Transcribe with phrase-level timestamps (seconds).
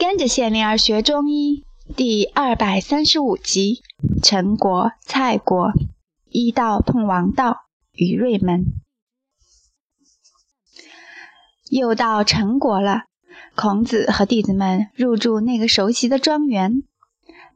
[0.00, 3.82] 跟着谢灵儿学中医第二百三十五集：
[4.22, 5.74] 陈国、蔡国，
[6.30, 8.64] 医道碰王道，于瑞门。
[11.68, 13.02] 又到陈国了，
[13.54, 16.82] 孔子和弟子们入住那个熟悉的庄园。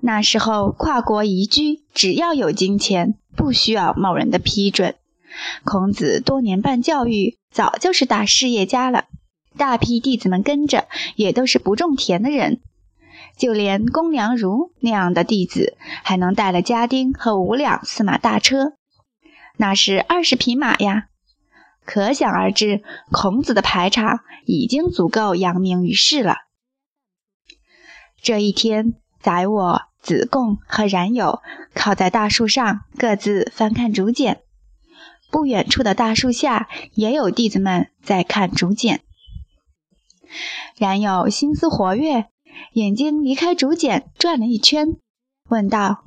[0.00, 4.96] 那时候跨国移居，只要有金钱，不需要某人的批准。
[5.64, 9.06] 孔子多年办教育，早就是大事业家了。
[9.56, 12.60] 大批弟子们跟着，也都是不种田的人。
[13.36, 18.74] 就连公良如那样的弟子，还能带了家丁和五辆四马大车，
[19.56, 21.06] 那是二十匹马呀！
[21.84, 26.36] 可想而知，孔子的排场已经足够扬名于世了。
[28.22, 31.40] 这一天，宰我、子贡和冉有
[31.74, 34.40] 靠在大树上，各自翻看竹简。
[35.30, 39.03] 不远处的大树下，也有弟子们在看竹简。
[40.76, 42.30] 冉有心思活跃，
[42.72, 44.96] 眼睛离开竹简转了一圈，
[45.48, 46.04] 问道：“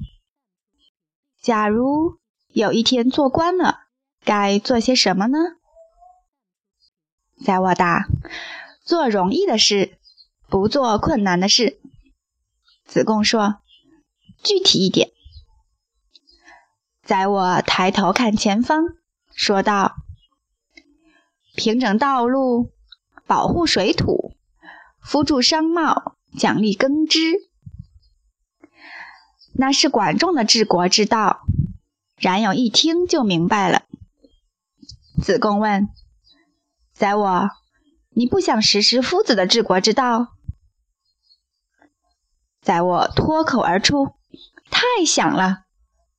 [1.41, 3.81] 假如有一天做官了，
[4.23, 5.37] 该做些什么呢？”
[7.45, 8.07] 在我答
[8.83, 9.97] ：“做容易的事，
[10.49, 11.80] 不做困难的事。”
[12.85, 13.61] 子贡说
[14.43, 15.11] ：“具体一点。”
[17.03, 18.95] 在我抬头看前方，
[19.33, 19.95] 说道
[21.55, 22.71] ：“平整道路。”
[23.28, 24.33] 保护水土，
[25.02, 27.33] 扶助商贸，奖励耕织，
[29.53, 31.42] 那是管仲的治国之道。
[32.17, 33.83] 冉有一听就明白了。
[35.22, 35.89] 子贡问
[36.95, 37.50] ：“宰我，
[38.11, 40.30] 你不想实施夫子的治国之道？”
[42.64, 44.16] 宰我脱口而出
[44.72, 45.66] ：“太想了！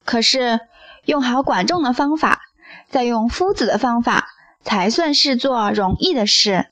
[0.05, 0.61] 可是
[1.05, 2.43] 用好管仲的方法，
[2.89, 4.29] 再用夫子的方法，
[4.63, 6.71] 才算是做容易的事。”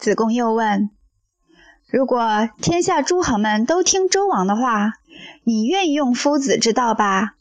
[0.00, 0.88] 子贡又问
[1.92, 4.94] ：“如果天下诸侯们都听周王的话，
[5.44, 7.34] 你愿意用夫子之道吧？”“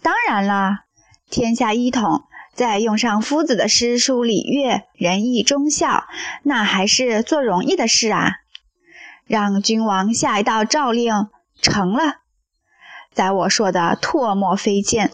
[0.00, 0.84] 当然了，
[1.28, 2.22] 天下一统，
[2.54, 6.04] 再用上夫子的诗书礼乐仁义忠孝，
[6.44, 8.30] 那还是做容易的事啊！
[9.24, 11.28] 让君王下一道诏令，
[11.60, 12.20] 成了，
[13.12, 15.10] 在我说的唾沫飞溅。”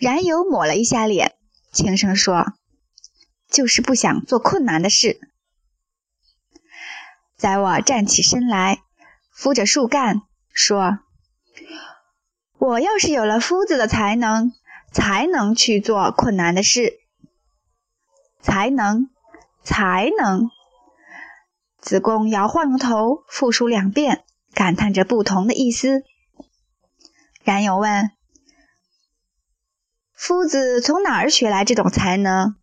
[0.00, 1.34] 冉有抹了一下脸，
[1.70, 2.54] 轻声说。
[3.48, 5.20] 就是不想做困难的事。
[7.36, 8.82] 在我站起身来，
[9.32, 10.22] 扶着树干
[10.52, 10.98] 说
[12.58, 14.52] ：“我要是有了夫子的才能，
[14.92, 16.98] 才能去做困难的事。
[18.40, 19.08] 才能，
[19.62, 20.50] 才能。”
[21.80, 26.02] 子贡摇晃着头，复述两遍，感叹着不同的意思。
[27.44, 28.10] 冉有问
[30.12, 32.56] ：“夫子从哪儿学来这种才能？”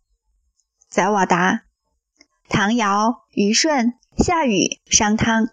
[0.96, 1.60] 宰我答：
[2.48, 5.50] 唐尧、虞舜、夏禹、商汤，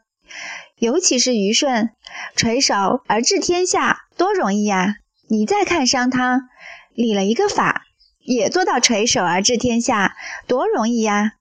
[0.78, 1.94] 尤其是虞舜，
[2.34, 5.00] 垂手而治天下，多容易呀！
[5.28, 6.44] 你再看商汤，
[6.94, 7.84] 立了一个法，
[8.22, 10.16] 也做到垂手而治天下，
[10.48, 11.34] 多容易呀！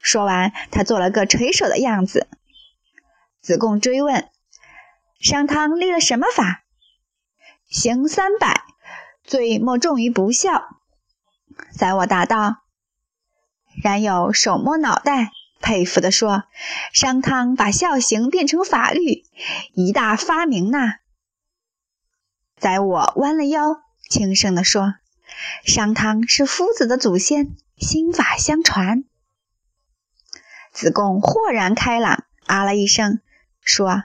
[0.00, 2.28] 说完，他做了个垂手的样子。
[3.40, 4.28] 子贡追问：
[5.18, 6.62] 商汤立了什么法？
[7.68, 8.62] 行三百，
[9.24, 10.62] 罪莫重于不孝。
[11.76, 12.61] 宰我答道。
[13.80, 16.44] 冉有手摸脑袋，佩服地说
[16.92, 19.24] ：“商汤把孝行变成法律，
[19.72, 20.96] 一大发明呐！”
[22.58, 24.94] 宰我弯了腰，轻声地说
[25.64, 29.04] ：“商汤是夫子的祖先，心法相传。”
[30.72, 33.20] 子贡豁然开朗，啊了一声，
[33.62, 34.04] 说：“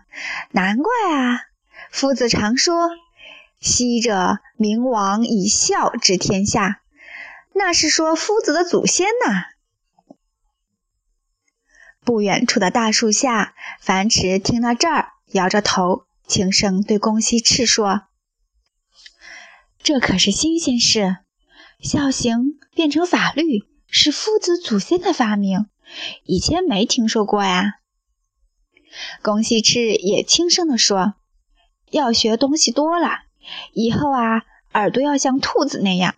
[0.52, 1.42] 难怪啊！
[1.92, 2.90] 夫子常说，
[3.60, 6.82] 昔者明王以孝治天下，
[7.54, 9.46] 那是说夫子的祖先呐。”
[12.08, 18.04] 不远处的大树下，樊迟听到这儿，摇着头，轻声对公西赤说
[19.84, 21.18] ：“这可是新鲜事，
[21.82, 25.66] 孝行变成法律，是夫子祖先的发明，
[26.24, 27.74] 以前没听说过呀。”
[29.22, 31.16] 公西赤也轻声地说
[31.92, 33.24] ：“要学东西多了，
[33.74, 36.16] 以后啊，耳朵要像兔子那样。”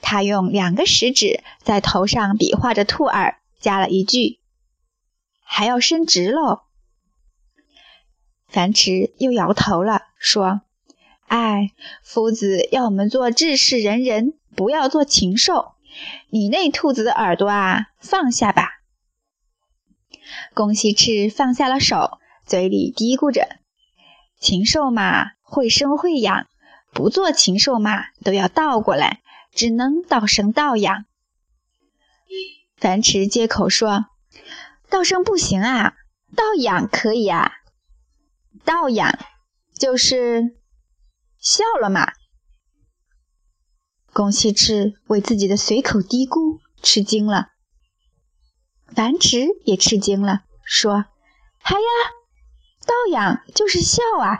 [0.00, 3.40] 他用两个食指在头上比划着兔耳。
[3.60, 4.40] 加了一句
[5.44, 6.62] ：“还要伸直喽。”
[8.48, 10.62] 樊迟又摇头了，说
[11.28, 11.72] ：“哎，
[12.02, 15.72] 夫子要我们做治世仁人，不要做禽兽。
[16.30, 18.80] 你那兔子的耳朵啊，放下吧。”
[20.54, 23.58] 公西赤放下了手，嘴里嘀咕着
[24.40, 26.46] ：“禽兽嘛，会生会养；
[26.92, 29.20] 不做禽兽嘛，都要倒过来，
[29.52, 31.04] 只能倒生倒养。”
[32.80, 34.06] 樊迟接口说
[34.88, 35.94] ：“道生不行啊，
[36.36, 37.50] 道养可以啊。
[38.64, 39.18] 道养
[39.74, 40.56] 就是
[41.38, 42.12] 笑了嘛。”
[44.14, 47.48] 公西赤为自己的随口嘀咕吃惊了，
[48.94, 51.06] 樊迟也吃惊了，说
[51.58, 51.80] ：“嗨呀，
[52.86, 54.38] 道养就是笑啊。”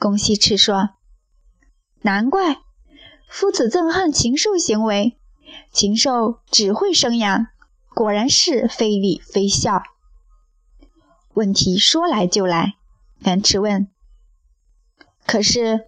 [0.00, 0.94] 公西赤说
[2.00, 2.56] ：“难怪
[3.28, 5.18] 夫子憎恨禽兽行为。”
[5.72, 7.46] 禽兽只会生养，
[7.94, 9.82] 果然是非礼非孝。
[11.32, 12.74] 问题说来就来，
[13.20, 13.88] 樊迟问
[15.26, 15.80] ：“可是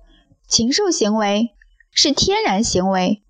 [0.49, 1.55] 禽兽行为
[1.93, 3.23] 是天然行为，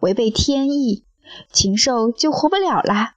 [0.00, 1.04] 违背天意，
[1.50, 3.16] 禽兽就活不了啦。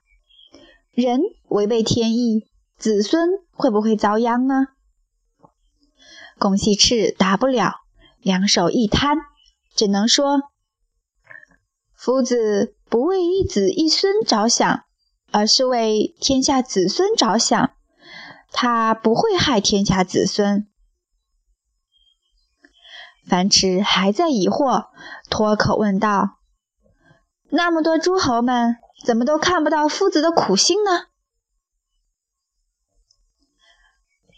[0.91, 1.19] 人
[1.49, 2.47] 违背天意，
[2.77, 4.67] 子孙会不会遭殃呢？”
[6.39, 7.81] 公西赤答不了，
[8.21, 9.17] 两手一摊，
[9.75, 10.41] 只能说。
[12.07, 14.85] 夫子不为一子一孙着想，
[15.29, 17.75] 而是为天下子孙着想。
[18.49, 20.69] 他不会害天下子孙。
[23.27, 24.87] 樊迟还在疑惑，
[25.29, 26.37] 脱口问道
[27.51, 31.07] ：“那么多诸侯们，怎么都看不到夫子的苦心呢？”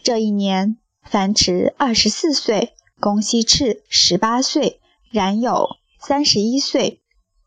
[0.02, 4.80] 这一年，樊迟二十四岁，公西赤十八岁，
[5.12, 5.68] 冉有
[6.00, 6.96] 三十一岁。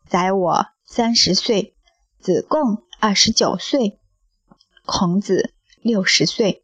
[0.08, 1.74] 宰我三十岁，
[2.20, 3.98] 子贡二十九岁，
[4.84, 5.52] 孔子
[5.82, 6.63] 六十岁。